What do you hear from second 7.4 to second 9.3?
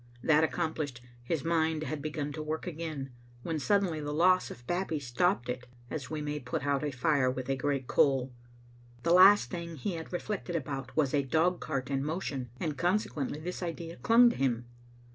a great coal. The